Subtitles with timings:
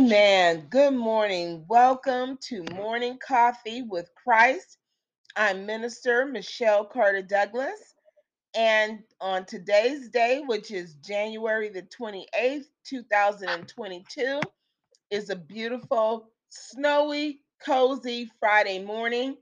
[0.00, 0.66] Amen.
[0.70, 1.66] Good morning.
[1.68, 4.78] Welcome to Morning Coffee with Christ.
[5.36, 7.96] I'm Minister Michelle Carter Douglass.
[8.54, 14.40] And on today's day, which is January the 28th, 2022,
[15.10, 19.36] is a beautiful, snowy, cozy Friday morning.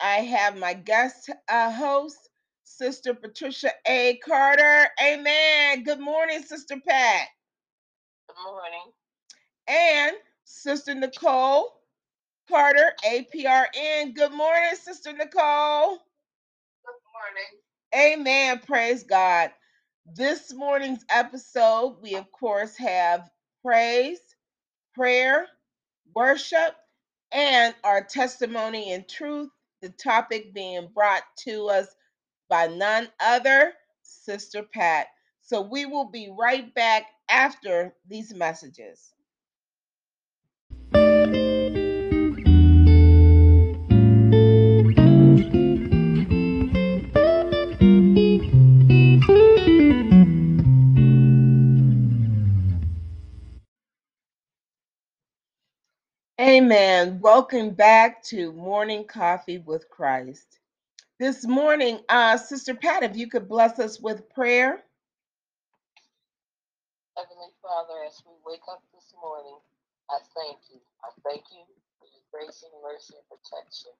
[0.00, 2.28] I have my guest uh, host,
[2.64, 4.16] Sister Patricia A.
[4.24, 4.88] Carter.
[5.00, 5.84] Amen.
[5.84, 7.28] Good morning, Sister Pat.
[8.26, 8.92] Good morning.
[9.68, 11.72] And Sister Nicole
[12.48, 14.14] Carter, APRN.
[14.14, 15.98] Good morning, Sister Nicole.
[16.84, 17.00] Good
[17.94, 18.20] morning.
[18.20, 18.60] Amen.
[18.66, 19.52] Praise God.
[20.16, 23.30] This morning's episode, we of course have
[23.64, 24.20] praise,
[24.94, 25.46] prayer,
[26.14, 26.76] worship,
[27.32, 29.50] and our testimony and truth.
[29.82, 31.88] The topic being brought to us
[32.50, 35.08] by none other, Sister Pat.
[35.42, 39.12] So we will be right back after these messages.
[56.52, 57.20] Amen.
[57.22, 60.60] Welcome back to Morning Coffee with Christ.
[61.18, 64.84] This morning, uh, Sister Pat, if you could bless us with prayer.
[67.16, 69.56] Heavenly Father, as we wake up this morning,
[70.10, 70.80] I thank you.
[71.00, 71.64] I thank you
[72.00, 73.92] for your grace and mercy and protection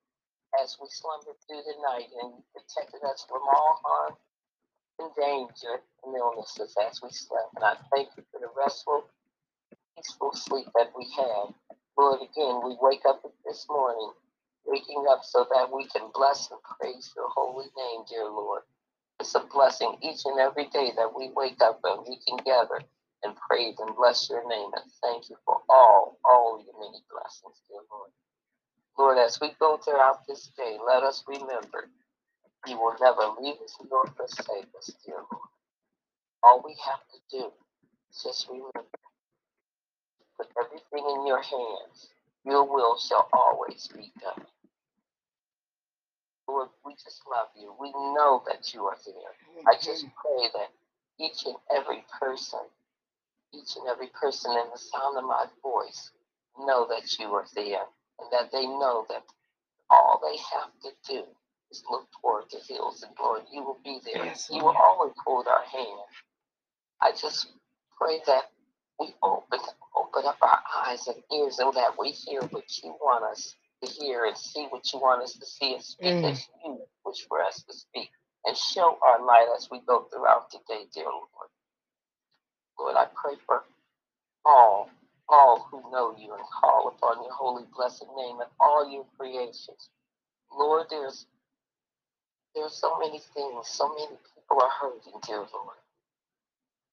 [0.60, 4.14] as we slumber through the night and you protected us from all harm
[5.00, 7.56] and danger and illnesses as we slept.
[7.56, 9.08] And I thank you for the restful,
[9.96, 11.54] peaceful sleep that we had.
[11.98, 14.12] Lord, again, we wake up this morning,
[14.66, 18.62] waking up so that we can bless and praise your holy name, dear Lord.
[19.20, 22.80] It's a blessing each and every day that we wake up and we can gather
[23.24, 27.62] and praise and bless your name and thank you for all, all your many blessings,
[27.68, 28.10] dear Lord.
[28.98, 31.88] Lord, as we go throughout this day, let us remember
[32.66, 35.50] you will never leave us nor forsake us, dear Lord.
[36.44, 37.52] All we have to do
[38.10, 38.86] is just remember,
[40.58, 42.10] everything in your hands.
[42.44, 44.46] Your will shall always be done.
[46.48, 47.74] Lord, we just love you.
[47.80, 49.64] We know that you are there.
[49.68, 50.70] I just pray that
[51.20, 52.60] each and every person,
[53.54, 56.10] each and every person in the sound of my voice,
[56.58, 57.84] know that you are there
[58.20, 59.24] and that they know that
[59.90, 61.24] all they have to do
[61.70, 64.24] is look toward the hills and Lord, you will be there.
[64.26, 66.00] Yes, you will always hold our hand.
[67.00, 67.48] I just
[68.00, 68.44] pray that
[69.00, 69.60] we open
[69.96, 73.90] open up our eyes and ears so that we hear what you want us to
[73.90, 76.30] hear and see what you want us to see and speak Mm.
[76.32, 78.10] as you wish for us to speak
[78.46, 81.50] and show our light as we go throughout the day, dear Lord.
[82.78, 83.64] Lord, I pray for
[84.44, 84.90] all,
[85.28, 89.90] all who know you and call upon your holy blessed name and all your creations.
[90.56, 91.26] Lord, there's
[92.54, 95.76] there's so many things, so many people are hurting, dear Lord.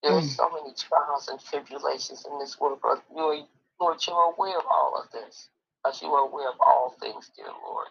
[0.02, 0.28] There are Mm.
[0.36, 3.48] so many trials and tribulations in this world, but you are,
[3.80, 5.50] Lord, you are aware of all of this,
[5.82, 7.88] because you are aware of all things, dear Lord.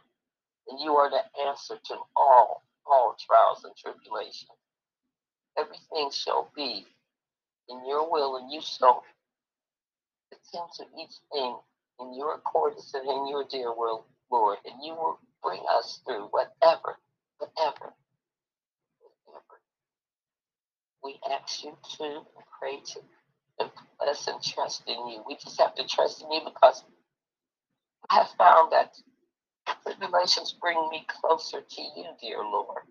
[0.69, 4.51] And you are the answer to all, all trials and tribulations.
[5.57, 6.87] Everything shall be
[7.69, 9.03] in your will, and you shall
[10.31, 11.57] attend to each thing
[11.99, 14.59] in your accordance and in your dear will, Lord.
[14.65, 16.99] And you will bring us through whatever,
[17.39, 17.93] whatever.
[21.03, 22.99] We ask you to and pray to
[23.59, 25.23] and bless and trust in you.
[25.27, 26.83] We just have to trust in you because
[28.09, 28.95] I have found that
[29.83, 32.83] tribulations bring me closer to you, dear Lord.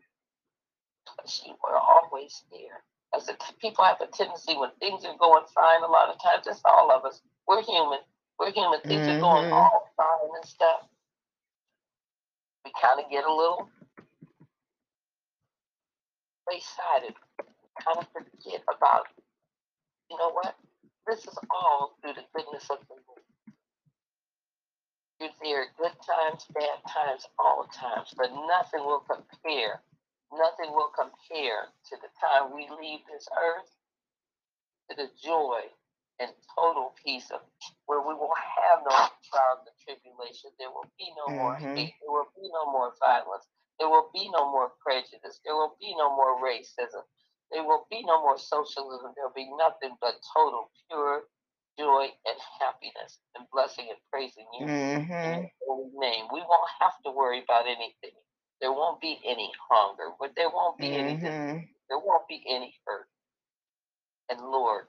[1.07, 2.83] Because you are always there.
[3.15, 6.45] As a, people have a tendency when things are going fine, a lot of times,
[6.47, 7.21] that's all of us.
[7.47, 8.01] We're human.
[8.39, 8.81] We're human.
[8.83, 9.53] Things are going Mhm.
[9.53, 10.89] all fine and stuff.
[12.65, 13.71] We kind of get a little
[16.51, 17.15] wayside
[17.84, 19.06] kind of forget about,
[20.11, 20.55] you know what?
[21.06, 23.23] This is all through the goodness of the Lord.
[25.20, 29.82] You're there good times, bad times, all times, but nothing will compare.
[30.32, 33.70] Nothing will compare to the time we leave this earth
[34.91, 35.61] to the joy
[36.20, 37.41] and total peace of
[37.87, 38.94] where we will have no
[39.31, 40.53] trials and tribulations.
[40.58, 41.76] There will be no more Mhm.
[41.76, 41.94] hate.
[42.00, 43.47] There will be no more violence.
[43.79, 45.41] There will be no more prejudice.
[45.44, 47.05] There will be no more racism.
[47.53, 49.12] There will be no more socialism.
[49.17, 51.25] There will be nothing but total, pure
[51.79, 55.43] joy and happiness and blessing and praising you in Mhm.
[55.43, 56.29] your holy name.
[56.33, 58.17] We won't have to worry about anything.
[58.61, 61.31] There won't be any hunger, but there won't be any disease.
[61.31, 61.75] Mhm.
[61.89, 63.09] There won't be any hurt.
[64.29, 64.89] And Lord,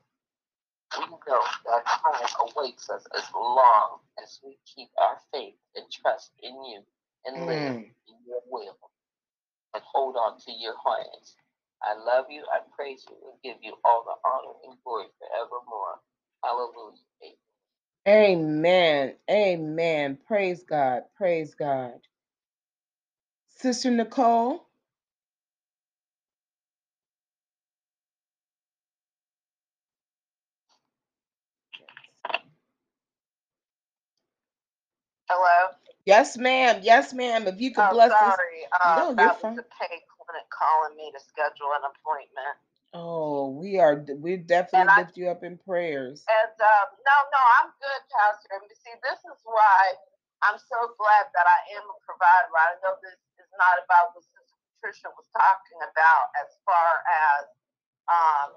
[0.97, 6.31] We know that time awaits us as long as we keep our faith and trust
[6.39, 6.85] in you
[7.25, 7.95] and live Mm.
[8.07, 8.77] in your will
[9.73, 11.37] and hold on to your plans.
[11.83, 15.99] I love you, I praise you, and give you all the honor and glory forevermore.
[16.43, 17.03] Hallelujah.
[18.07, 19.15] Amen.
[19.31, 20.19] Amen.
[20.27, 21.03] Praise God.
[21.17, 21.93] Praise God.
[23.49, 24.67] Sister Nicole.
[35.29, 35.73] Hello?
[36.05, 36.81] Yes, ma'am.
[36.83, 37.47] Yes, ma'am.
[37.47, 38.37] If you could Oh, bless this.
[38.37, 38.65] sorry.
[38.73, 39.57] Uh, No, you're was fine.
[39.57, 40.01] the pay
[40.53, 42.57] calling me to schedule an appointment.
[42.93, 46.25] Oh, we are we definitely I- lift you up in prayers.
[46.25, 48.49] And um, no, no, I'm good, Pastor.
[48.57, 49.93] And you see, this is why
[50.41, 52.49] I'm so glad that I am a provider.
[52.49, 57.43] I know this is not about what Sister Patricia was talking about as far as
[58.09, 58.49] um,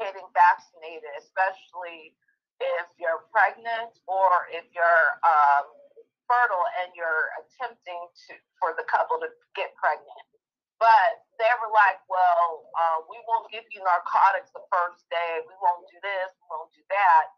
[0.00, 2.18] getting vaccinated, especially
[2.58, 5.70] if you're pregnant or if you're um,
[6.26, 10.26] fertile and you're attempting to for the couple to get pregnant.
[10.82, 15.38] But they were like, well, uh, we won't give you narcotics the first day.
[15.46, 16.34] We won't do this.
[16.42, 17.30] We won't do that.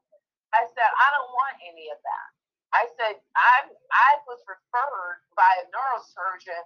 [0.56, 2.28] I said, I don't want any of that.
[2.72, 6.64] I said, I I was referred by a neurosurgeon,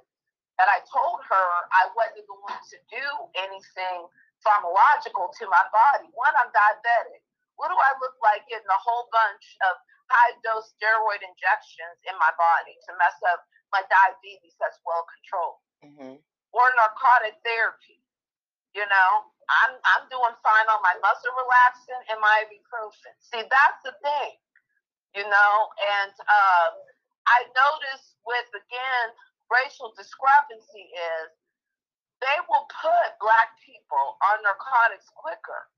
[0.63, 3.07] and I told her I wasn't going to do
[3.43, 4.07] anything
[4.47, 6.07] pharmacological to my body.
[6.15, 7.27] One, I'm diabetic.
[7.59, 9.75] What do I look like getting a whole bunch of
[10.15, 13.43] high dose steroid injections in my body to mess up
[13.75, 15.61] my diabetes that's well controlled?
[15.83, 16.23] Mhm.
[16.59, 18.03] Or narcotic therapy.
[18.75, 19.11] You know,
[19.47, 23.15] I'm I'm doing fine on my muscle relaxant and my ibuprofen.
[23.23, 24.35] See, that's the thing.
[25.15, 26.73] You know, and um,
[27.31, 29.07] I noticed with again
[29.49, 31.31] racial discrepancy is
[32.21, 35.71] they will put black people on narcotics quicker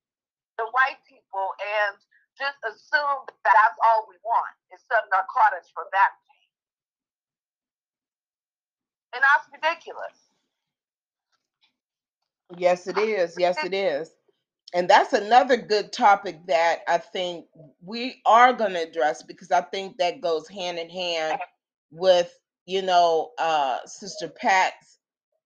[0.57, 2.01] than white people and
[2.41, 6.49] just assume that that's all we want is some narcotics for back pain.
[9.13, 10.30] And that's ridiculous.
[12.51, 13.39] Yes, it is.
[13.39, 14.11] Yes, it is.
[14.75, 17.47] And that's another good topic that I think
[17.85, 21.41] we are going to address because I think that goes hand in hand
[21.91, 22.33] with,
[22.67, 24.99] you know, uh, Sister Pat's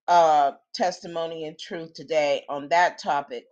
[0.09, 3.47] uh, testimony and truth today on that topic.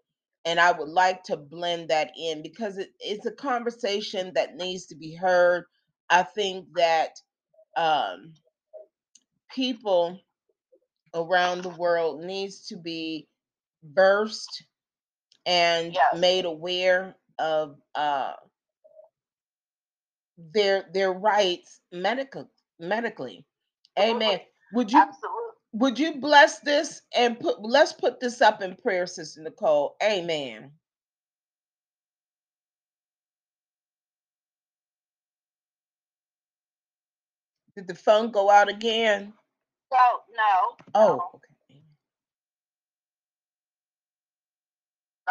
[0.44, 4.86] And I would like to blend that in because it, it's a conversation that needs
[4.86, 5.64] to be heard.
[6.10, 7.10] I think that
[7.76, 8.34] um,
[9.54, 10.20] people
[11.14, 13.28] around the world needs to be
[13.84, 14.64] versed
[15.46, 16.18] and Yes.
[16.18, 18.34] made aware of uh,
[20.54, 23.44] their their rights medical medically.
[23.98, 24.40] Amen.
[24.72, 25.40] Would you Absolutely.
[25.72, 29.96] would you bless this and put let's put this up in prayer, Sister Nicole.
[30.02, 30.70] Amen.
[37.76, 39.32] Did the phone go out again?
[39.92, 39.98] So
[40.36, 40.76] no.
[40.94, 41.51] Oh, okay.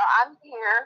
[0.02, 0.78] So I'm here.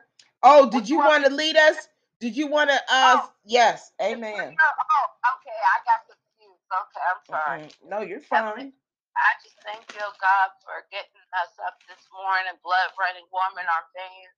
[0.43, 1.87] Oh, did you want to lead us?
[2.19, 3.31] Did you want to uh Oh.
[3.47, 4.35] yes, amen.
[4.35, 5.07] oh,
[5.39, 5.55] okay.
[5.55, 6.67] I got confused.
[6.67, 7.67] Okay, I'm sorry.
[7.87, 8.75] No, you're fine.
[9.15, 13.63] I just thank you, God, for getting us up this morning, blood running warm in
[13.63, 14.35] our veins.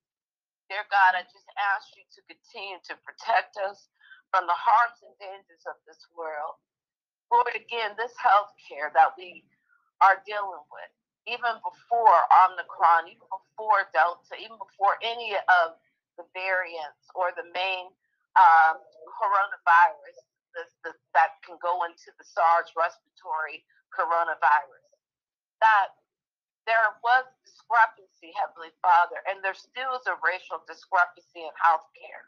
[0.69, 3.89] Dear God, I just ask you to continue to protect us
[4.29, 6.61] from the harms and dangers of this world.
[7.33, 9.41] Lord, again, this health care that we
[10.05, 10.93] are dealing with,
[11.27, 15.75] even before Omicron, even before Delta, even before any of
[16.15, 17.91] the variants or the main
[18.39, 18.79] um,
[19.19, 20.17] coronavirus
[20.57, 23.61] this, this, that can go into the SARS respiratory
[23.93, 24.87] coronavirus.
[25.61, 25.93] That
[26.65, 32.25] there was discrepancy, Heavenly Father, and there still is a racial discrepancy in healthcare.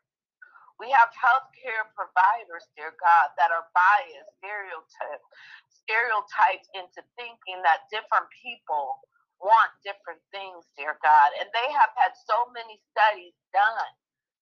[0.80, 5.28] We have healthcare providers, dear God, that are biased, stereotyped,
[5.70, 9.04] stereotyped into thinking that different people
[9.44, 11.36] want different things, dear God.
[11.40, 13.92] And they have had so many studies done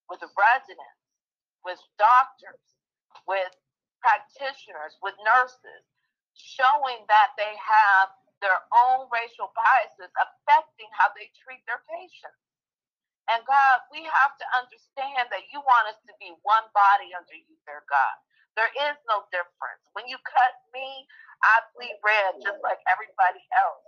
[0.10, 1.02] with residents,
[1.66, 2.64] with doctors,
[3.28, 3.54] with
[4.02, 5.84] practitioners, with nurses,
[6.38, 12.42] showing that they have their own racial biases affecting how they treat their patients.
[13.28, 17.36] And God, we have to understand that you want us to be one body under
[17.36, 18.16] you, dear God.
[18.56, 19.84] There is no difference.
[19.94, 21.06] When you cut me,
[21.44, 23.86] I bleed red just like everybody else.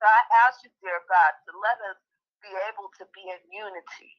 [0.00, 2.00] So I ask you, dear God, to let us
[2.40, 4.12] be able to be in unity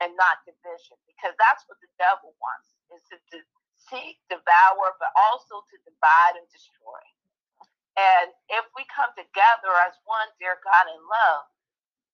[0.00, 3.38] and not division, because that's what the devil wants, is to, to
[3.88, 7.02] seek, devour, but also to divide and destroy.
[7.96, 11.44] And if we come together as one, dear God, in love,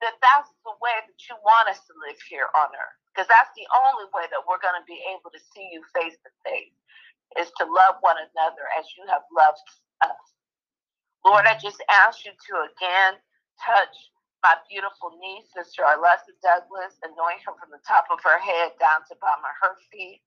[0.00, 2.98] then that's the way that you want us to live here on earth.
[3.12, 6.14] Because that's the only way that we're going to be able to see you face
[6.22, 6.76] to face,
[7.40, 9.66] is to love one another as you have loved
[10.06, 10.24] us.
[11.26, 13.18] Lord, I just ask you to again
[13.58, 13.94] touch
[14.46, 19.02] my beautiful niece, Sister Arlessa Douglass, anoint her from the top of her head down
[19.10, 20.22] to the bottom of her feet.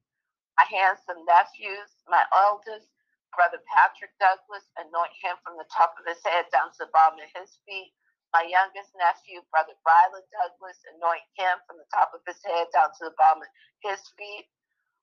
[0.60, 2.92] My handsome nephews, my eldest,
[3.34, 7.24] Brother Patrick Douglass, anoint him from the top of his head down to the bottom
[7.24, 7.96] of his feet.
[8.34, 12.92] My youngest nephew, Brother Brialan Douglass, anoint him from the top of his head down
[13.00, 13.52] to the bottom of
[13.84, 14.48] his feet.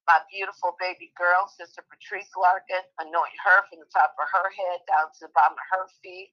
[0.09, 4.81] My beautiful baby girl, Sister Patrice Larkin, anoint her from the top of her head
[4.89, 6.27] down to the bottom of her feet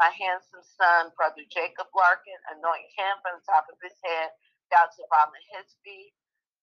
[0.00, 4.34] my handsome son, Brother Jacob Larkin, anoint him from the top of his head
[4.68, 6.12] down to the bottom of his feet.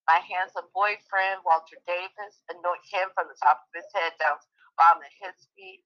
[0.06, 4.48] My handsome boyfriend, Walter Davis, anoint him from the top of his head down to
[4.54, 5.82] the bottom of his feet.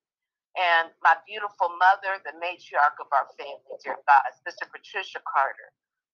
[0.58, 5.70] And my beautiful mother, the matriarch of our family, dear God, Sister Patricia Carter,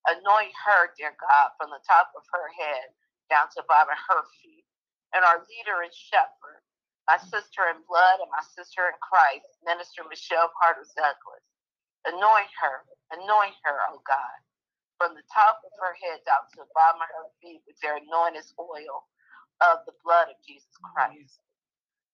[0.06, 2.94] anoint her, dear God, from the top of her head
[3.28, 4.62] down to the bottom of her feet.
[5.10, 6.62] And our leader and shepherd,
[7.10, 11.46] my sister in blood and my sister in Christ, Minister Michelle Carter Douglass.
[12.08, 12.76] Anoint her,
[13.12, 14.38] anoint her, oh God,
[14.98, 17.98] from the top of her head down to the bottom of her feet with their
[18.00, 19.04] anointed oil
[19.62, 21.40] of the blood of Jesus Christ.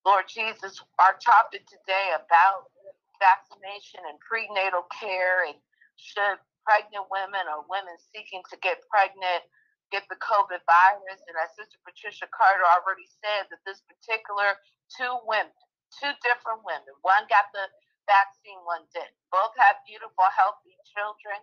[0.06, 2.70] Lord Jesus, our topic today about
[3.18, 5.58] vaccination and prenatal care and
[5.98, 9.42] should pregnant women or women seeking to get pregnant
[9.90, 11.18] get the COVID virus.
[11.26, 14.62] And as Sister Patricia Carter already said, that this particular
[14.94, 15.50] two women,
[15.90, 16.94] two different women.
[17.02, 17.66] One got the
[18.06, 19.10] vaccine, one didn't.
[19.34, 21.42] Both have beautiful, healthy children.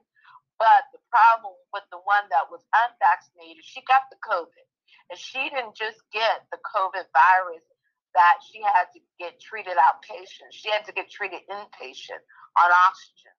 [0.55, 4.67] But the problem with the one that was unvaccinated, she got the COVID.
[5.11, 7.67] And she didn't just get the COVID virus
[8.15, 10.53] that she had to get treated outpatient.
[10.53, 12.21] She had to get treated inpatient
[12.57, 13.33] on oxygen.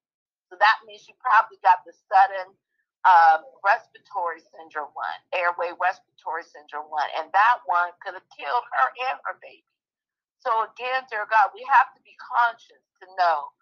[0.51, 2.55] So that means she probably got the sudden
[3.07, 8.89] um, respiratory syndrome one, airway respiratory syndrome one, and that one could have killed her
[9.11, 9.67] and her baby.
[10.43, 13.53] So again, dear God, we have to be conscious to know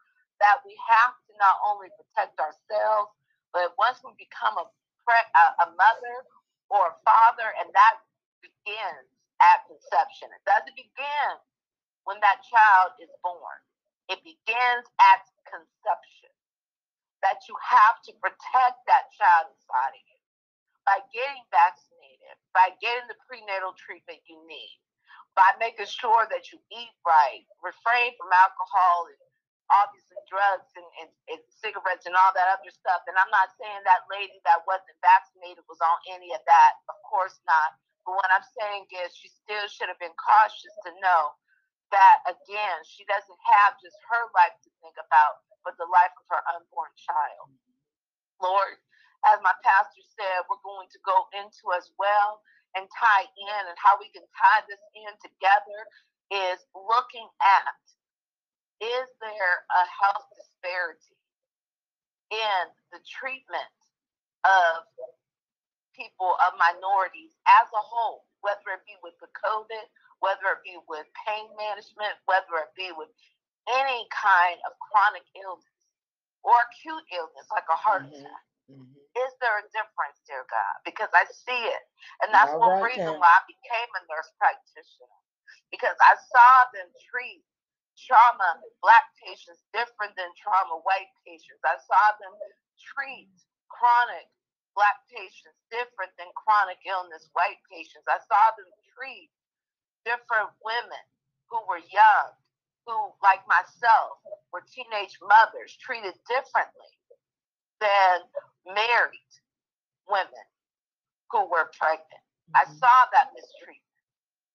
[0.43, 3.15] that we have to not only protect ourselves,
[3.55, 6.17] but once we become a, a mother
[6.73, 8.03] or a father, and that
[8.43, 9.12] begins
[9.43, 10.31] at conception.
[10.31, 11.33] It doesn't begin
[12.07, 13.59] when that child is born.
[14.11, 16.31] It begins at conception.
[17.23, 20.19] That you have to protect that child inside of you
[20.83, 24.79] by getting vaccinated, by getting the prenatal treatment you need,
[25.39, 29.23] by making sure that you eat right, refrain from alcohol and
[29.71, 33.07] obviously drugs and, and, and, cigarettes and all that other stuff.
[33.07, 36.73] And I'm not saying that lady that wasn't vaccinated was on any of that.
[36.91, 37.79] Of course not.
[38.05, 41.35] But what I'm saying is she still should have been cautious to know
[41.95, 46.27] that, again, she doesn't have just her life to think about, but the life of
[46.33, 47.53] her unborn child.
[48.43, 48.81] Lord,
[49.31, 52.43] as my pastor said, we're going to go into as well
[52.75, 55.81] and tie in and how we can tie this in together
[56.33, 57.77] is looking at
[58.83, 61.15] is there a health disparity
[62.35, 63.79] in the treatment
[64.43, 64.83] of
[65.93, 69.87] people of minorities as a whole, whether it be with the COVID,
[70.21, 73.11] whether it be with pain management, whether it be with
[73.71, 75.79] any kind of chronic illness
[76.43, 78.23] or acute illness like a heart mm-hmm.
[78.23, 78.45] attack.
[78.71, 78.99] Mm-hmm.
[79.19, 80.77] Is there a difference, dear God?
[80.87, 81.85] Because I see it.
[82.25, 83.21] And that's All one right, reason then.
[83.21, 85.19] why I became a nurse practitioner.
[85.71, 87.45] Because I saw them treat
[87.99, 91.61] trauma black patients different than trauma white patients.
[91.63, 92.33] I saw them
[92.81, 93.29] treat
[93.69, 94.27] chronic
[94.75, 98.05] black patients different than chronic illness white patients.
[98.09, 99.31] I saw them treat
[100.05, 101.05] different women
[101.49, 102.29] who were young,
[102.89, 104.19] who, like myself,
[104.51, 106.93] were teenage mothers, treated differently
[107.81, 108.25] than
[108.67, 109.33] married
[110.09, 110.47] women
[111.31, 112.25] who were pregnant.
[112.53, 112.61] Mm-hmm.
[112.61, 113.83] I saw that mistreatment.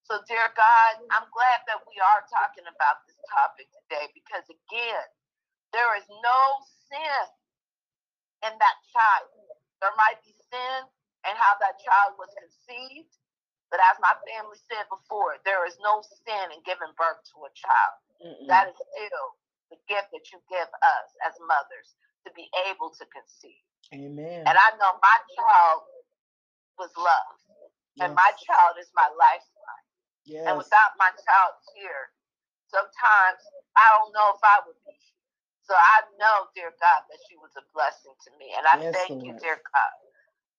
[0.08, 5.08] So, dear God, I'm glad that we are talking about this topic today because, again,
[5.76, 6.40] there is no
[6.88, 7.28] sin
[8.48, 9.47] in that child.
[9.82, 10.80] There might be sin
[11.26, 13.14] and how that child was conceived,
[13.70, 17.52] but as my family said before, there is no sin in giving birth to a
[17.54, 17.98] child.
[18.24, 18.48] Mm-mm.
[18.50, 19.26] That is still
[19.70, 21.94] the gift that you give us as mothers
[22.26, 23.64] to be able to conceive.
[23.94, 24.44] Amen.
[24.48, 25.84] And I know my child
[26.80, 27.42] was loved.
[27.96, 28.08] Yes.
[28.08, 29.88] And my child is my lifeline.
[30.26, 30.46] Yes.
[30.46, 32.14] And without my child here,
[32.70, 33.42] sometimes
[33.76, 35.17] I don't know if I would be here.
[35.68, 38.56] So I know, dear God, that she was a blessing to me.
[38.56, 39.26] And I yes, thank Lord.
[39.28, 39.96] you, dear God,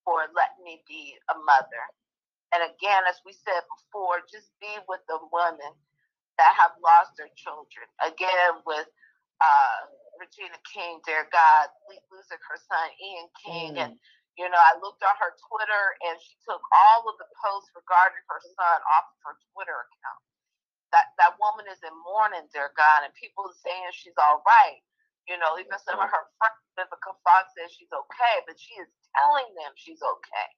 [0.05, 1.85] for letting me be a mother.
[2.55, 5.73] And again, as we said before, just be with the women
[6.39, 7.89] that have lost their children.
[8.05, 8.89] Again, with
[9.41, 9.79] uh,
[10.21, 11.69] Regina King, dear God,
[12.13, 13.85] losing her son Ian King, mm.
[13.89, 13.95] and
[14.39, 18.23] You know, I looked on her Twitter and she took all of the posts regarding
[18.31, 20.23] her son off of her Twitter account.
[20.97, 24.81] That that woman is in mourning, dear God, and people are saying she's all right.
[25.29, 28.89] You know, even some of her friends, Vivica Fox says she's okay, but she is
[29.13, 30.51] telling them she's okay.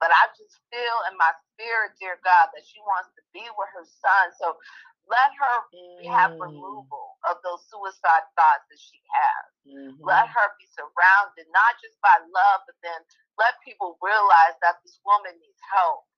[0.00, 3.70] But I just feel in my spirit, dear God, that she wants to be with
[3.76, 4.32] her son.
[4.38, 4.56] So
[5.04, 6.08] let her mm.
[6.08, 9.46] have removal of those suicide thoughts that she has.
[9.68, 10.00] Mm-hmm.
[10.00, 13.00] Let her be surrounded, not just by love, but then
[13.36, 16.08] let people realize that this woman needs help.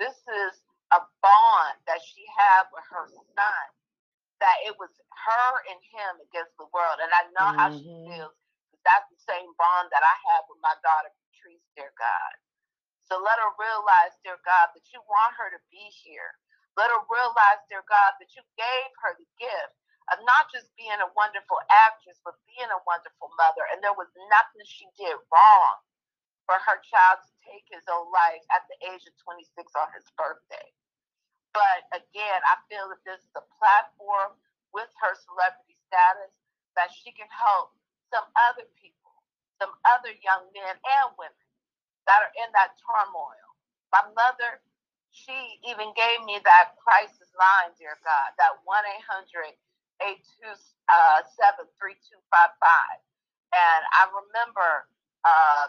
[0.00, 0.52] This is
[0.92, 3.66] a bond that she had with her son,
[4.42, 6.98] that it was her and him against the world.
[6.98, 7.62] And I know mm-hmm.
[7.62, 8.10] how she mm-hmm.
[8.10, 8.34] feels.
[8.82, 12.32] That's the same bond that I have with my daughter, Patrice, dear God.
[13.06, 16.34] So let her realize, dear God, that you want her to be here.
[16.74, 19.78] Let her realize, dear God, that you gave her the gift
[20.10, 23.62] of not just being a wonderful actress, but being a wonderful mother.
[23.70, 25.74] And there was nothing she did wrong
[26.50, 29.46] for her child to take his own life at the age of 26
[29.78, 30.68] on his birthday.
[31.54, 34.36] But again, I feel that this is a platform
[34.74, 36.32] with her celebrity status
[36.76, 37.74] that she can help
[38.12, 39.12] some other people,
[39.60, 41.46] some other young men and women
[42.08, 43.48] that are in that turmoil.
[43.92, 44.62] My mother
[45.12, 49.52] she even gave me that crisis line, dear God, that 1 800
[50.00, 52.96] 827 3255.
[53.52, 54.88] And I remember
[55.28, 55.68] uh,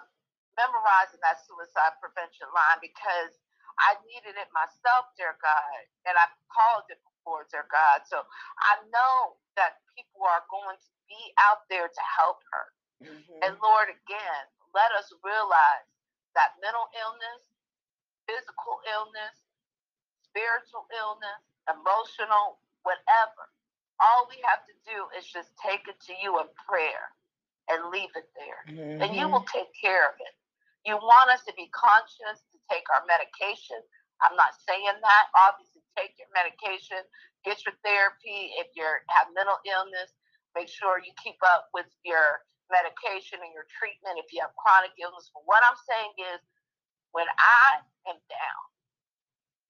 [0.55, 3.35] memorizing that suicide prevention line because
[3.81, 8.05] I needed it myself, dear God, and I called it before, dear God.
[8.05, 8.21] So
[8.61, 12.65] I know that people are going to be out there to help her.
[13.05, 13.39] Mm-hmm.
[13.45, 15.87] And Lord, again, let us realize
[16.37, 17.53] that mental illness
[18.27, 19.35] physical illness,
[20.23, 23.51] spiritual illness, emotional, whatever.
[24.01, 27.13] All we have to do is just take it to you in prayer
[27.71, 28.61] and leave it there.
[28.67, 28.99] Mm-hmm.
[28.99, 30.35] And you will take care of it.
[30.83, 33.79] You want us to be conscious take our medication.
[34.23, 35.25] I'm not saying that.
[35.35, 37.01] Obviously, take your medication,
[37.43, 38.55] get your therapy.
[38.61, 40.15] If you have mental illness,
[40.55, 44.95] make sure you keep up with your medication and your treatment if you have chronic
[44.95, 45.27] illness.
[45.35, 46.39] But what I'm saying is,
[47.11, 48.63] when I am down,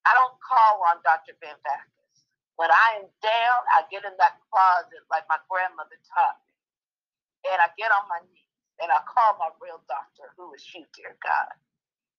[0.05, 1.35] I don't call on Dr.
[1.39, 2.27] Ben Backus.
[2.55, 6.53] When I am down, I get in that closet like my grandmother taught me.
[7.51, 10.85] And I get on my knees and I call my real doctor, who is you,
[10.95, 11.55] dear God.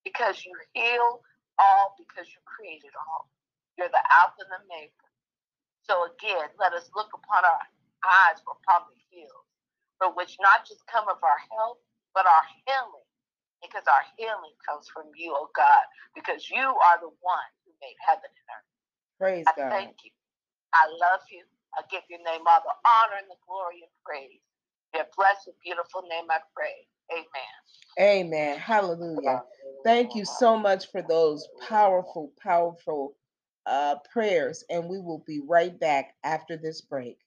[0.04, 1.20] Because you heal
[1.58, 3.28] all because you created all.
[3.76, 5.10] You're the Alpha and the Maker.
[5.82, 7.64] So again, let us look upon our
[8.04, 9.48] eyes upon the hills,
[9.98, 11.80] for which not just come of our health,
[12.14, 13.04] but our healing
[13.64, 17.96] because our healing comes from you, oh God, because you are the one who made
[18.04, 18.70] heaven and earth.
[19.16, 19.72] Praise I God.
[19.72, 20.12] Thank you.
[20.76, 21.40] I love you.
[21.72, 24.44] I give your name all the honor and the glory and praise.
[24.92, 26.86] Your blessed, beautiful name I pray.
[27.10, 27.54] Amen.
[27.98, 28.58] Amen.
[28.58, 29.42] Hallelujah.
[29.84, 33.16] Thank you so much for those powerful, powerful
[33.66, 34.64] uh, prayers.
[34.70, 37.18] And we will be right back after this break.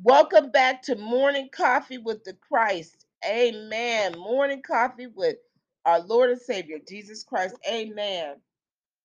[0.00, 3.06] Welcome back to Morning Coffee with the Christ.
[3.28, 4.16] Amen.
[4.16, 5.38] Morning Coffee with
[5.84, 7.56] our Lord and Savior, Jesus Christ.
[7.68, 8.36] Amen.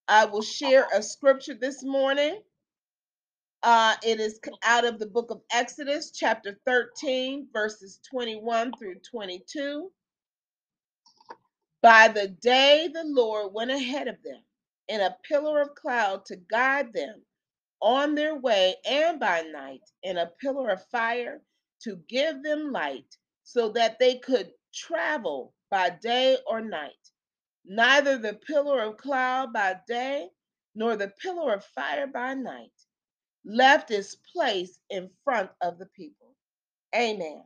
[0.10, 2.42] I will share a scripture this morning.
[3.64, 9.92] Uh, it is out of the book of Exodus, chapter 13, verses 21 through 22.
[11.82, 14.42] By the day the Lord went ahead of them
[14.90, 17.24] in a pillar of cloud to guide them
[17.82, 21.42] on their way, and by night in a pillar of fire
[21.84, 26.92] to give them light, so that they could travel by day or night.
[27.66, 30.30] Neither the pillar of cloud by day
[30.76, 32.72] nor the pillar of fire by night
[33.46, 36.36] left its place in front of the people.
[36.96, 37.44] Amen.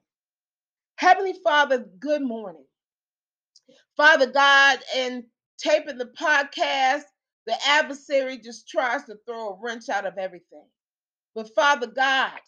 [0.98, 2.66] Heavenly Father, good morning.
[3.98, 5.24] Father God, and
[5.60, 7.04] taping the podcast,
[7.46, 10.68] the adversary just tries to throw a wrench out of everything.
[11.36, 12.40] But Father God,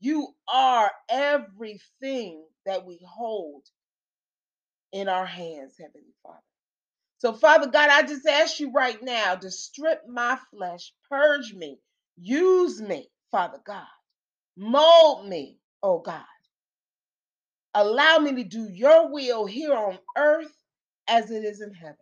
[0.00, 3.64] you are everything that we hold
[4.92, 6.40] in our hands, Heavenly Father.
[7.18, 11.78] So, Father God, I just ask you right now to strip my flesh, purge me,
[12.18, 13.86] use me, Father God,
[14.56, 16.24] mold me, oh God.
[17.74, 20.52] Allow me to do your will here on earth
[21.08, 21.96] as it is in heaven.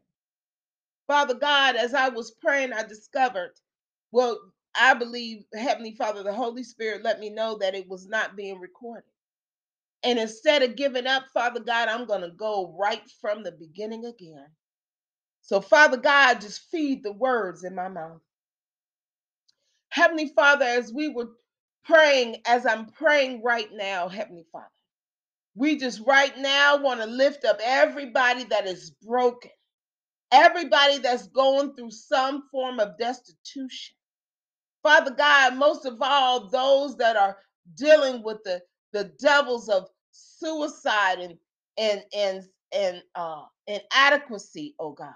[1.08, 3.52] Father God, as I was praying, I discovered,
[4.12, 4.40] well,
[4.76, 8.60] I believe Heavenly Father, the Holy Spirit let me know that it was not being
[8.60, 9.04] recorded.
[10.04, 14.06] And instead of giving up, Father God, I'm going to go right from the beginning
[14.06, 14.46] again.
[15.46, 18.20] So, Father God, just feed the words in my mouth.
[19.90, 21.30] Heavenly Father, as we were
[21.84, 24.66] praying, as I'm praying right now, Heavenly Father,
[25.56, 29.50] we just right now want to lift up everybody that is broken,
[30.32, 33.96] everybody that's going through some form of destitution.
[34.82, 37.38] Father God, most of all, those that are
[37.76, 38.62] dealing with the,
[38.94, 41.36] the devils of suicide and
[41.78, 45.14] and and and uh inadequacy, oh God.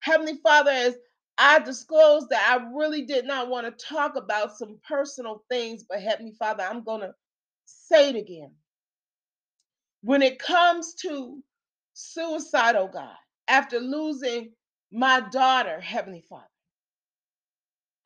[0.00, 0.96] Heavenly Father, as
[1.38, 6.02] I disclosed that I really did not want to talk about some personal things, but
[6.02, 7.14] Heavenly Father, I'm going to
[7.66, 8.52] say it again.
[10.02, 11.42] When it comes to
[11.94, 13.14] suicide, oh God,
[13.48, 14.52] after losing
[14.92, 16.44] my daughter, Heavenly Father,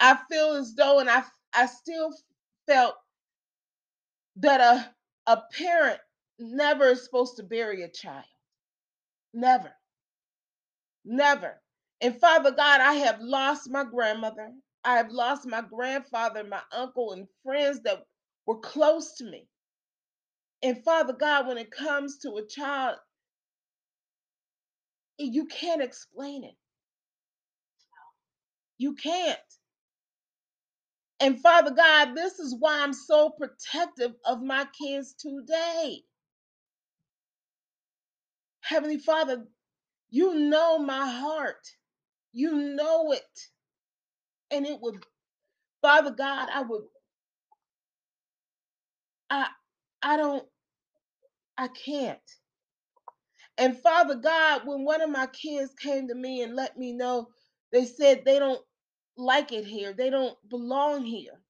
[0.01, 2.13] I feel as though, and I, I still
[2.69, 2.97] felt
[4.39, 6.01] that a, a parent
[6.39, 8.25] never is supposed to bury a child.
[9.35, 9.73] Never.
[11.05, 11.61] Never.
[12.03, 14.53] And Father God, I have lost my grandmother.
[14.85, 18.05] I have lost my grandfather, my uncle, and friends that
[18.47, 19.49] were close to me.
[20.63, 22.97] And Father God, when it comes to a child,
[25.19, 26.57] you can't explain it.
[28.79, 29.39] You can't.
[31.21, 36.03] And Father God, this is why I'm so protective of my kids today.
[38.63, 39.47] Heavenly Father,
[40.11, 41.67] you know my heart.
[42.35, 43.41] You know it.
[44.53, 45.05] And it would,
[45.83, 46.83] Father God, I would,
[49.31, 49.49] I,
[50.03, 50.45] I don't,
[51.59, 52.19] I can't.
[53.59, 57.29] And Father God, when one of my kids came to me and let me know,
[57.73, 58.61] they said they don't
[59.17, 61.41] like it here, they don't belong here.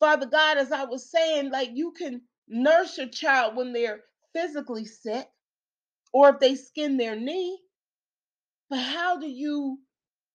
[0.00, 4.00] Father God, as I was saying, like you can nurse your child when they're
[4.34, 5.28] physically sick
[6.12, 7.58] or if they skin their knee,
[8.72, 9.78] but how do you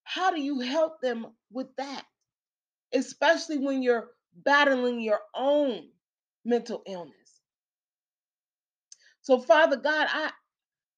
[0.04, 2.04] how do you help them with that?
[2.94, 5.88] Especially when you're battling your own
[6.44, 7.40] mental illness.
[9.22, 10.30] So Father God, I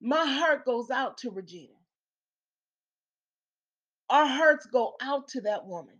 [0.03, 1.73] my heart goes out to Regina.
[4.11, 5.97] Our hearts go out to that woman.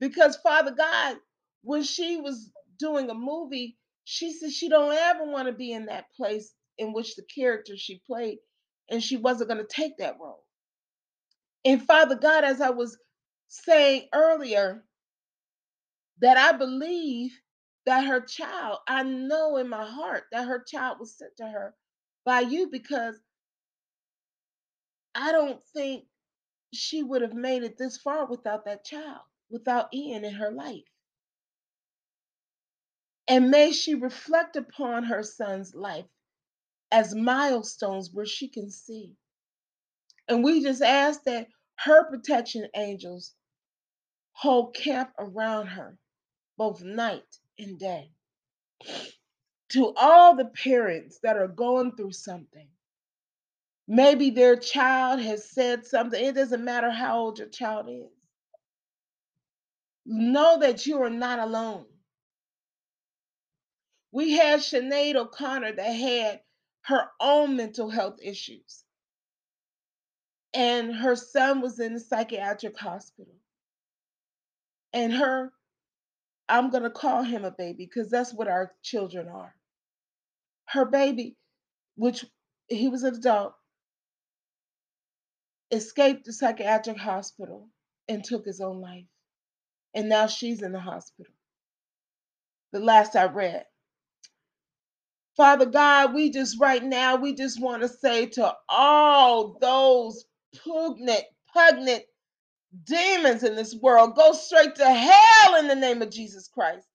[0.00, 1.18] Because Father God,
[1.62, 5.86] when she was doing a movie, she said she don't ever want to be in
[5.86, 8.38] that place in which the character she played,
[8.90, 10.44] and she wasn't going to take that role.
[11.64, 12.98] And Father God, as I was
[13.48, 14.84] saying earlier,
[16.20, 17.32] that I believe
[17.86, 21.74] that her child, I know in my heart that her child was sent to her
[22.24, 23.16] by you because
[25.14, 26.04] I don't think
[26.72, 29.20] she would have made it this far without that child,
[29.50, 30.84] without Ian in her life.
[33.28, 36.06] And may she reflect upon her son's life
[36.94, 39.16] as milestones where she can see.
[40.28, 41.48] And we just ask that
[41.80, 43.32] her protection angels
[44.30, 45.98] hold camp around her
[46.56, 48.12] both night and day.
[49.70, 52.68] To all the parents that are going through something,
[53.88, 58.06] maybe their child has said something, it doesn't matter how old your child is.
[60.06, 61.86] Know that you are not alone.
[64.12, 66.40] We had Sinead O'Connor that had
[66.84, 68.84] her own mental health issues.
[70.52, 73.34] And her son was in a psychiatric hospital.
[74.92, 75.52] And her,
[76.48, 79.54] I'm going to call him a baby because that's what our children are.
[80.66, 81.36] Her baby,
[81.96, 82.24] which
[82.68, 83.54] he was an adult,
[85.70, 87.68] escaped the psychiatric hospital
[88.08, 89.06] and took his own life.
[89.94, 91.32] And now she's in the hospital.
[92.72, 93.64] The last I read.
[95.36, 100.24] Father God, we just right now, we just want to say to all those
[100.64, 102.04] pugnant, pugnant
[102.84, 106.86] demons in this world, go straight to hell in the name of Jesus Christ.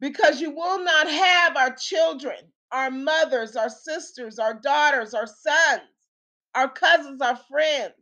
[0.00, 2.36] Because you will not have our children,
[2.72, 5.82] our mothers, our sisters, our daughters, our sons,
[6.54, 7.94] our cousins, our friends,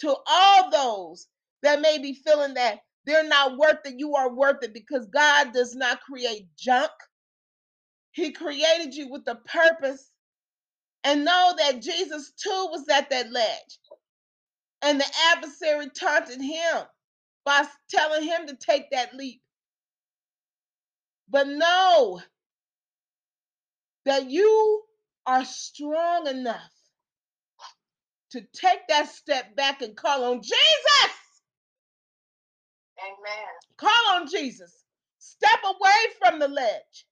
[0.00, 1.28] to all those
[1.62, 5.52] that may be feeling that they're not worth it, you are worth it because God
[5.52, 6.90] does not create junk.
[8.12, 10.10] He created you with a purpose.
[11.04, 13.78] And know that Jesus too was at that ledge.
[14.82, 16.82] And the adversary taunted him
[17.44, 19.42] by telling him to take that leap.
[21.30, 22.20] But know
[24.06, 24.82] that you
[25.26, 26.72] are strong enough
[28.32, 30.56] to take that step back and call on Jesus.
[33.00, 33.48] Amen.
[33.78, 34.84] Call on Jesus.
[35.18, 37.06] Step away from the ledge.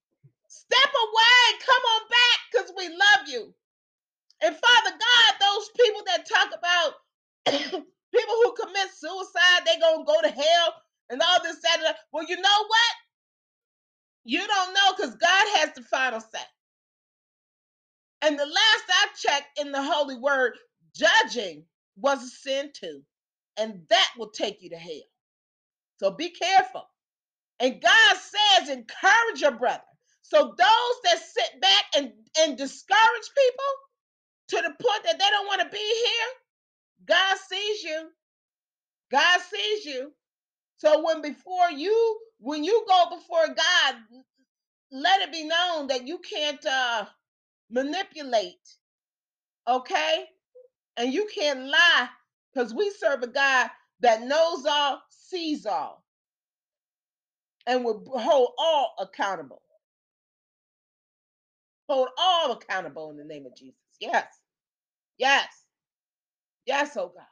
[0.72, 1.60] Step away.
[1.66, 3.54] Come on back because we love you.
[4.42, 6.94] And Father God, those people that talk about
[8.14, 10.74] people who commit suicide—they're gonna go to hell
[11.10, 11.96] and all this, that, that.
[12.12, 12.94] Well, you know what?
[14.24, 16.40] You don't know because God has the final say.
[18.22, 20.54] And the last I checked in the Holy Word,
[20.94, 21.64] judging
[21.96, 23.02] was a sin too.
[23.56, 24.92] And that will take you to hell.
[26.00, 26.84] So be careful.
[27.60, 29.82] And God says, encourage your brother.
[30.28, 33.72] So those that sit back and, and discourage people
[34.50, 36.30] to the point that they don't want to be here,
[37.06, 38.08] God sees you.
[39.10, 40.12] God sees you.
[40.78, 43.96] So when before you, when you go before God,
[44.92, 47.06] let it be known that you can't uh,
[47.70, 48.56] manipulate,
[49.68, 50.24] okay?
[50.96, 52.08] And you can't lie
[52.54, 56.04] because we serve a God that knows all, sees all,
[57.66, 59.62] and will hold all accountable.
[61.88, 63.78] Hold all accountable in the name of Jesus.
[64.00, 64.26] Yes.
[65.18, 65.46] Yes.
[66.66, 67.24] Yes, oh God.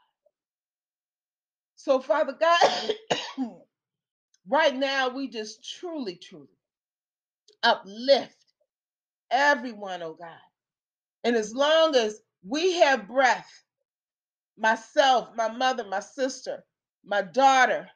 [1.77, 2.95] So, Father God,
[4.49, 6.49] right now we just truly, truly
[7.62, 8.37] uplift
[9.31, 10.38] everyone, oh God.
[11.25, 13.51] And as long as we have breath,
[14.59, 16.64] myself, my mother, my sister,
[17.05, 17.88] my daughter,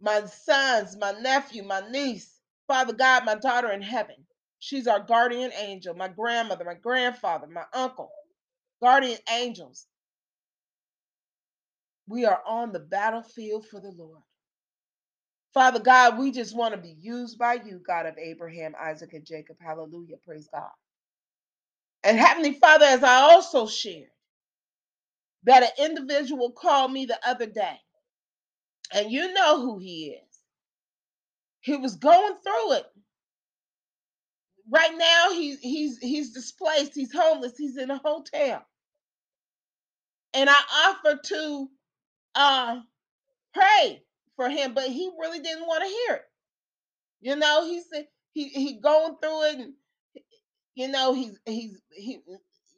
[0.00, 4.16] my sons, my nephew, my niece, Father God, my daughter in heaven,
[4.60, 8.10] she's our guardian angel, my grandmother, my grandfather, my uncle,
[8.82, 9.86] guardian angels.
[12.08, 14.22] We are on the battlefield for the Lord.
[15.54, 19.26] Father God, we just want to be used by you, God of Abraham, Isaac, and
[19.26, 19.56] Jacob.
[19.60, 20.16] Hallelujah.
[20.26, 20.70] Praise God.
[22.04, 24.10] And Heavenly Father, as I also shared,
[25.44, 27.76] that an individual called me the other day,
[28.94, 30.40] and you know who he is.
[31.60, 32.86] He was going through it.
[34.70, 38.64] Right now, he's he's he's displaced, he's homeless, he's in a hotel.
[40.34, 41.68] And I offered to
[42.34, 42.80] uh
[43.54, 44.02] pray
[44.36, 46.24] for him, but he really didn't want to hear it.
[47.20, 49.74] You know, he said he he going through it and
[50.76, 52.20] you know he's he's he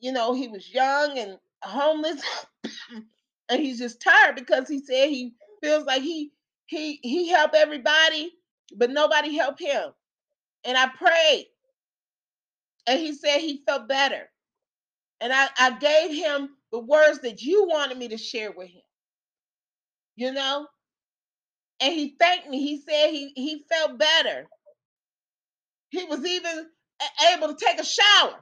[0.00, 2.22] you know he was young and homeless
[3.50, 6.32] and he's just tired because he said he feels like he
[6.66, 8.32] he he helped everybody
[8.76, 9.90] but nobody helped him
[10.64, 11.46] and i prayed
[12.86, 14.28] and he said he felt better.
[15.20, 18.82] And i i gave him the words that you wanted me to share with him.
[20.16, 20.66] You know?
[21.80, 22.60] And he thanked me.
[22.60, 24.46] He said he he felt better.
[25.90, 26.66] He was even
[27.34, 28.40] able to take a shower.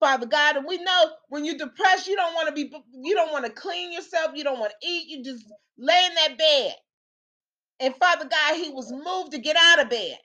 [0.00, 0.56] Father God.
[0.56, 3.52] And we know when you're depressed, you don't want to be, you don't want to
[3.52, 5.44] clean yourself, you don't want to eat, you just
[5.78, 6.74] lay in that bed.
[7.80, 10.18] And Father God, he was moved to get out of bed.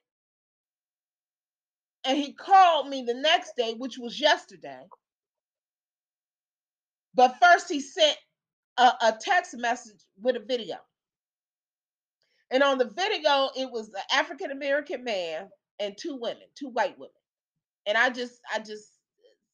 [2.06, 4.82] And he called me the next day, which was yesterday.
[7.16, 8.18] But first, he sent
[8.78, 10.78] a, a text message with a video.
[12.52, 16.98] And on the video, it was an African American man and two women, two white
[16.98, 17.12] women.
[17.86, 18.90] And I just, I just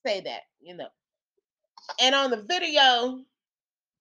[0.05, 0.89] say that, you know.
[2.01, 3.19] And on the video,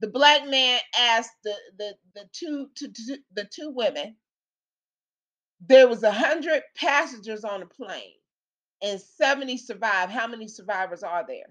[0.01, 4.17] the black man asked the the the two to, to, the two women
[5.69, 8.15] there was a hundred passengers on the plane
[8.83, 11.47] and 70 survived how many survivors are there?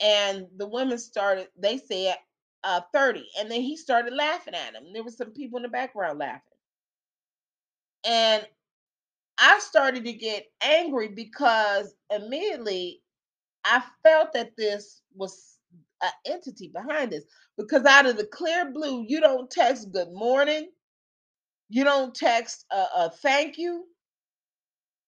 [0.00, 2.16] And the women started they said
[2.64, 5.68] uh 30 and then he started laughing at them there was some people in the
[5.68, 6.42] background laughing.
[8.04, 8.46] And
[9.38, 13.02] i started to get angry because immediately
[13.64, 15.58] i felt that this was
[16.02, 17.24] an entity behind this
[17.56, 20.70] because out of the clear blue, you don't text good morning,
[21.68, 23.86] you don't text a, a thank you,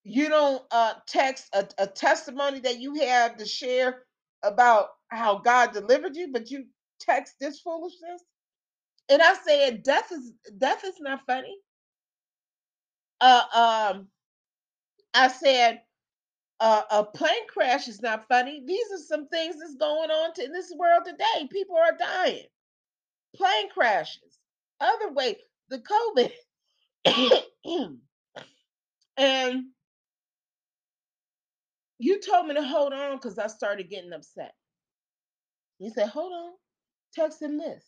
[0.05, 4.03] you don't uh, text a, a testimony that you have to share
[4.43, 6.67] about how God delivered you, but you
[7.01, 8.23] text this foolishness.
[9.09, 11.57] And I said, death is death is not funny.
[13.21, 13.43] Uh,
[13.95, 14.09] um,
[15.15, 15.81] I said,
[16.61, 18.63] uh, a plane crash is not funny.
[18.67, 21.49] These are some things that's going on to, in this world today.
[21.51, 22.45] People are dying.
[23.37, 24.39] Plane crashes,
[24.81, 25.39] other way,
[25.69, 26.33] the COVID.
[29.17, 29.65] and
[32.05, 34.55] you told me to hold on because I started getting upset.
[35.79, 36.53] He said, hold on,
[37.15, 37.85] text him this.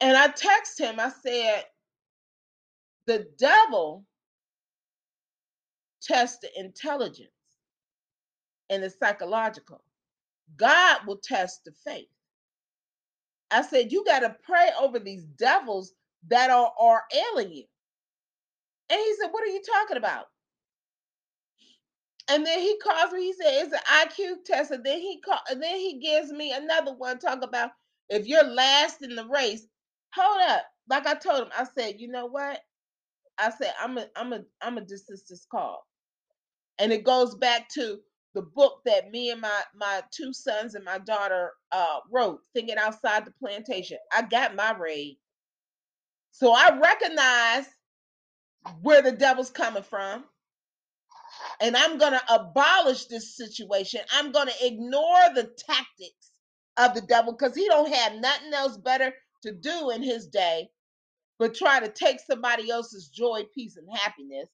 [0.00, 1.64] And I text him, I said,
[3.06, 4.04] the devil
[6.02, 7.30] tests the intelligence
[8.70, 9.82] and the psychological.
[10.56, 12.08] God will test the faith.
[13.50, 15.92] I said, you got to pray over these devils
[16.28, 17.04] that are, are
[17.34, 17.64] ailing you.
[18.90, 20.26] And he said, What are you talking about?
[22.28, 23.22] And then he calls me.
[23.26, 24.70] He said it's an IQ test.
[24.70, 27.18] And then he call, and then he gives me another one.
[27.18, 27.70] Talk about
[28.08, 29.66] if you're last in the race.
[30.14, 30.64] Hold up.
[30.88, 32.60] Like I told him, I said, you know what?
[33.38, 35.86] I said I'm a I'm a I'm a desist this call.
[36.78, 37.98] And it goes back to
[38.34, 42.78] the book that me and my my two sons and my daughter uh wrote, thinking
[42.78, 43.98] outside the plantation.
[44.12, 45.18] I got my raid.
[46.32, 47.66] So I recognize
[48.82, 50.24] where the devil's coming from
[51.60, 54.00] and I'm going to abolish this situation.
[54.12, 56.32] I'm going to ignore the tactics
[56.78, 60.66] of the devil because he don't have nothing else better to do in his day
[61.38, 64.50] but try to take somebody else's joy, peace, and happiness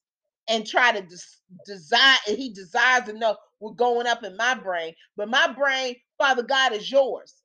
[0.49, 4.93] and try to des- desire he desires to know what's going up in my brain.
[5.17, 7.35] But my brain father god is yours.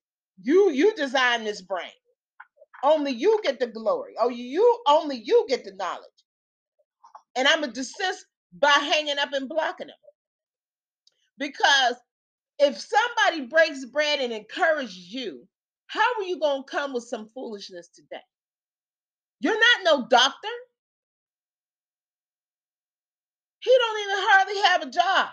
[0.42, 1.92] You you design this brain.
[2.84, 4.14] Only you get the glory.
[4.20, 6.04] Oh you only you get the knowledge.
[7.36, 9.96] And i'm a desist by hanging up and blocking them.
[11.38, 11.96] Because
[12.60, 15.48] if somebody breaks bread and encourages you
[15.88, 18.22] how are you going to come with some foolishness today?
[19.40, 20.48] You're not no doctor.
[23.60, 25.28] He don't even hardly have a job.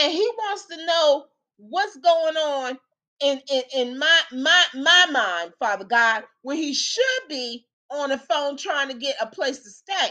[0.00, 1.26] And he wants to know
[1.58, 2.78] what's going on
[3.22, 8.18] in, in, in my my my mind, Father God, when he should be on the
[8.18, 10.10] phone trying to get a place to stay.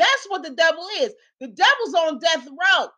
[0.00, 1.14] That's what the devil is.
[1.40, 2.88] The devil's on death row.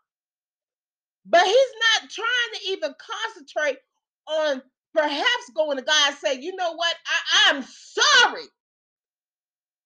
[1.26, 3.78] But he's not trying to even concentrate
[4.28, 4.62] on
[4.94, 6.96] perhaps going to God and say, you know what?
[7.06, 8.44] I, I'm sorry.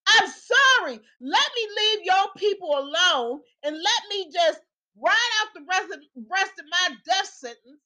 [0.08, 1.00] I'm sorry.
[1.20, 4.60] Let me leave your people alone and let me just
[5.02, 6.00] ride out the rest of
[6.30, 7.82] rest of my death sentence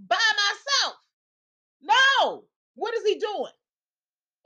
[0.00, 0.96] by myself.
[1.82, 2.44] No.
[2.76, 3.52] What is he doing?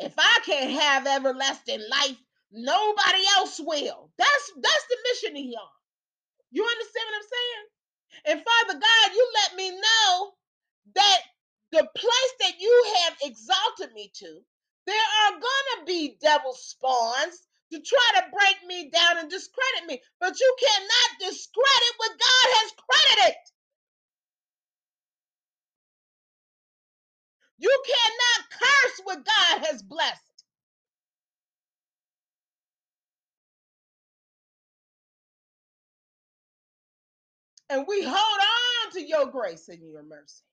[0.01, 2.17] If I can't have everlasting life,
[2.55, 4.11] nobody else will.
[4.19, 5.75] That's that's the mission he on.
[6.53, 7.65] You understand what I'm saying?
[8.27, 10.33] And Father God, you let me know
[10.97, 11.21] that
[11.73, 14.41] the place that you have exalted me to,
[14.87, 20.01] there are gonna be devil spawns to try to break me down and discredit me.
[20.21, 23.37] But you cannot discredit what God has credited.
[27.59, 30.34] You cannot curse what God has blessed.
[37.75, 40.45] And we hold on to your grace and your mercy.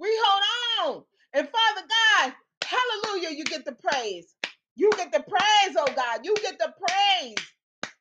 [0.00, 1.04] We hold on.
[1.34, 4.34] And Father God, hallelujah, you get the praise.
[4.76, 6.20] You get the praise, oh God.
[6.24, 7.36] You get the praise.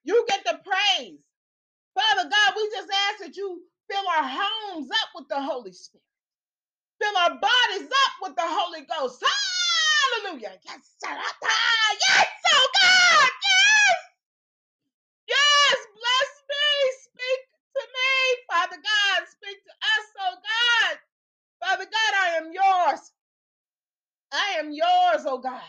[0.03, 1.19] You get the praise.
[1.95, 6.03] Father God, we just ask that you fill our homes up with the Holy Spirit.
[7.01, 9.23] Fill our bodies up with the Holy Ghost.
[9.23, 10.53] Hallelujah.
[10.65, 13.31] Yes, yes, oh God.
[13.31, 13.97] Yes.
[15.29, 16.67] Yes, bless me.
[17.03, 17.41] Speak
[17.75, 18.11] to me,
[18.51, 19.19] Father God.
[19.31, 20.97] Speak to us, oh God.
[21.67, 23.11] Father God, I am yours.
[24.33, 25.61] I am yours, oh God.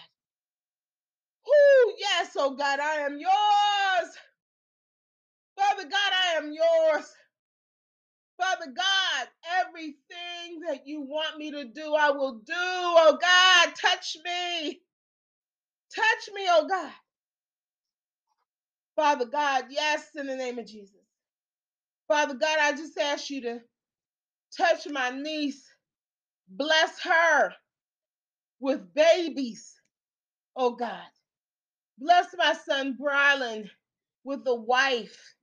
[1.46, 4.14] Whoo, yes, oh God, I am yours.
[5.56, 7.06] Father God, I am yours.
[8.38, 9.28] Father God,
[9.66, 12.54] everything that you want me to do, I will do.
[12.56, 14.80] Oh God, touch me.
[15.94, 16.92] Touch me, oh God.
[18.96, 20.94] Father God, yes, in the name of Jesus.
[22.08, 23.60] Father God, I just ask you to
[24.56, 25.67] touch my niece.
[26.50, 27.54] Bless her
[28.60, 29.74] with babies,
[30.56, 31.02] oh God.
[31.98, 33.70] Bless my son, Brialan,
[34.24, 35.34] with a wife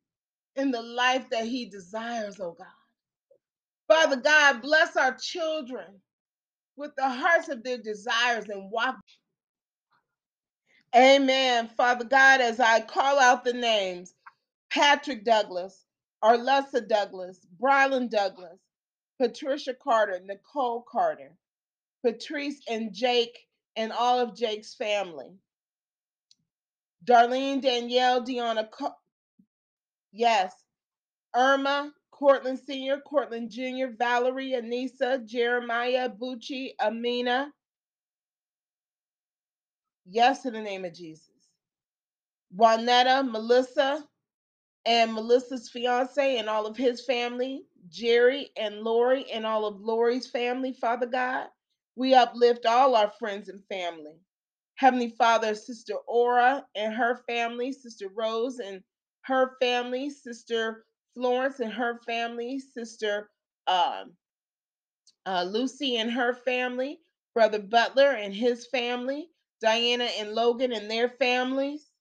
[0.55, 2.67] and the life that he desires, oh God.
[3.87, 6.01] Father God, bless our children
[6.77, 8.97] with the hearts of their desires and walk.
[10.95, 11.69] Amen.
[11.77, 14.13] Father God, as I call out the names
[14.71, 15.85] Patrick Douglass,
[16.23, 18.59] Arlessa Douglass, Brialan Douglass,
[19.19, 21.37] Patricia Carter, Nicole Carter,
[22.03, 23.37] Patrice and Jake,
[23.75, 25.31] and all of Jake's family.
[27.05, 28.67] Darlene Danielle Deanna,
[30.11, 30.53] yes,
[31.35, 37.51] Irma, Cortland Sr., Cortland Jr., Valerie, Anissa, Jeremiah, Bucci, Amina.
[40.05, 41.29] Yes, in the name of Jesus.
[42.55, 44.03] Juanetta, Melissa,
[44.85, 50.27] and Melissa's fiance and all of his family, Jerry and Lori and all of Lori's
[50.27, 51.47] family, Father God.
[51.95, 54.19] We uplift all our friends and family.
[54.75, 58.83] Heavenly Father, Sister Aura and her family, Sister Rose and
[59.21, 63.29] her family, Sister Florence and her family, Sister
[63.67, 64.13] um,
[65.25, 66.99] uh, Lucy and her family,
[67.33, 69.29] Brother Butler and his family,
[69.61, 71.91] Diana and Logan and their families,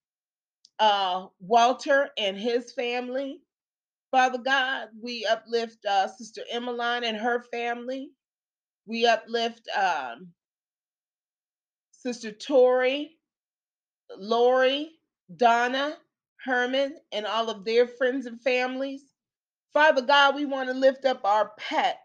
[0.81, 3.44] uh, Walter and his family,
[4.15, 8.11] Father God, we uplift uh, Sister Emmeline and her family.
[8.87, 10.29] We uplift um,
[11.91, 13.17] Sister Tori,
[14.17, 14.93] Lori,
[15.37, 15.97] Donna,
[16.45, 19.03] Herman, and all of their friends and families.
[19.73, 21.99] Father God, we want to lift up our pets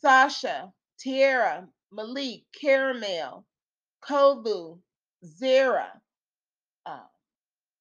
[0.00, 3.44] Sasha, Tiara, Malik, Caramel,
[4.02, 4.78] Kovu,
[5.24, 5.92] Zara,
[6.86, 7.00] uh,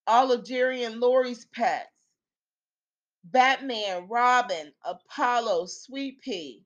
[0.07, 1.87] all of Jerry and Lori's pets,
[3.31, 6.63] Batman, Robin, Apollo, Sweet Pea,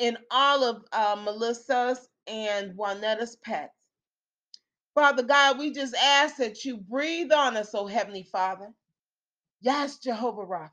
[0.00, 3.72] and all of uh, Melissa's and Juanetta's pets.
[4.94, 8.72] Father God, we just ask that you breathe on us, oh Heavenly Father.
[9.62, 10.70] Yes, Jehovah Rapha,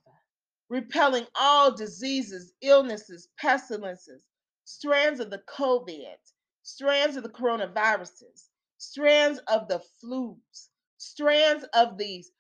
[0.70, 4.24] repelling all diseases, illnesses, pestilences,
[4.66, 6.18] strands of the COVID,
[6.64, 12.32] strands of the coronaviruses, strands of the flus, strands of these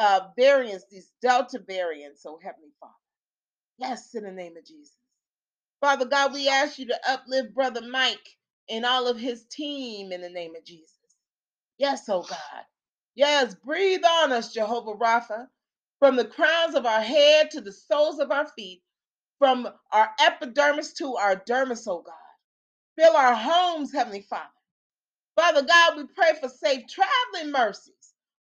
[0.00, 2.92] uh, variants, these Delta variants, oh Heavenly Father.
[3.78, 4.94] Yes, in the name of Jesus.
[5.80, 8.36] Father God, we ask you to uplift Brother Mike
[8.70, 10.94] and all of his team in the name of Jesus.
[11.78, 12.64] Yes, oh God.
[13.16, 15.46] Yes, breathe on us, Jehovah Rapha,
[16.00, 18.82] from the crowns of our head to the soles of our feet,
[19.38, 22.14] from our epidermis to our dermis, oh God.
[22.98, 24.44] Fill our homes, Heavenly Father.
[25.36, 27.94] Father God, we pray for safe traveling mercies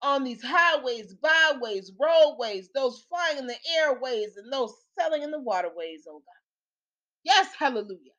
[0.04, 5.40] on these highways, byways, roadways, those flying in the airways, and those sailing in the
[5.42, 6.42] waterways, oh God.
[7.24, 8.14] Yes, hallelujah.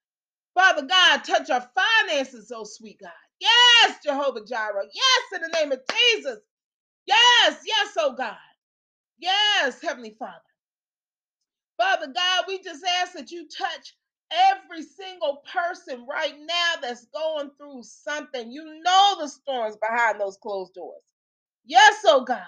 [0.55, 1.69] Father God, touch our
[2.09, 3.13] finances, oh sweet God.
[3.41, 4.87] Yes, Jehovah Jireh.
[4.93, 6.41] Yes, in the name of Jesus.
[7.07, 8.37] Yes, yes, oh God.
[9.19, 10.35] Yes, Heavenly Father.
[11.79, 13.97] Father God, we just ask that you touch
[14.33, 18.51] every single person right now that's going through something.
[18.53, 21.03] You know the storms behind those closed doors.
[21.67, 22.43] Yes, oh God.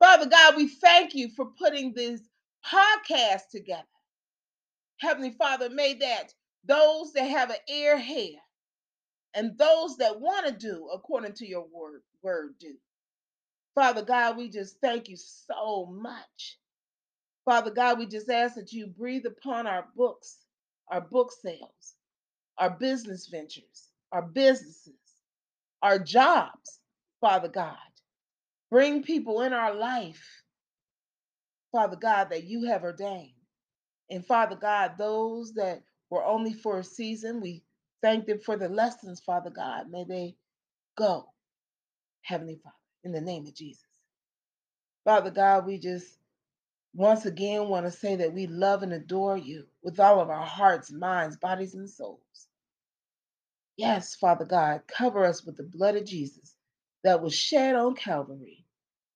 [0.00, 2.20] Father God, we thank you for putting this
[2.66, 3.82] podcast together.
[4.98, 6.34] Heavenly Father, may that
[6.66, 8.38] those that have an ear hear
[9.34, 12.74] and those that want to do according to your word, word do.
[13.74, 16.58] Father God, we just thank you so much.
[17.44, 20.38] Father God, we just ask that you breathe upon our books,
[20.88, 21.94] our book sales,
[22.58, 24.94] our business ventures, our businesses,
[25.82, 26.80] our jobs,
[27.20, 27.76] Father God.
[28.74, 30.42] Bring people in our life,
[31.70, 33.30] Father God, that you have ordained.
[34.10, 37.62] And Father God, those that were only for a season, we
[38.02, 39.92] thank them for the lessons, Father God.
[39.92, 40.34] May they
[40.98, 41.28] go,
[42.22, 43.86] Heavenly Father, in the name of Jesus.
[45.04, 46.18] Father God, we just
[46.96, 50.46] once again want to say that we love and adore you with all of our
[50.46, 52.48] hearts, minds, bodies, and souls.
[53.76, 56.56] Yes, Father God, cover us with the blood of Jesus
[57.04, 58.63] that was shed on Calvary.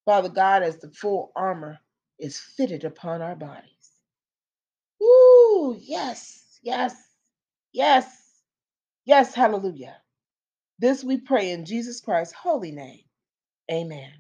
[0.08, 1.78] Father God, as the full armor
[2.18, 3.92] is fitted upon our bodies.
[5.00, 6.96] Woo, yes, yes,
[7.72, 8.06] yes,
[9.06, 9.96] yes, hallelujah.
[10.78, 13.02] This we pray in Jesus Christ's holy name.
[13.70, 14.12] Amen.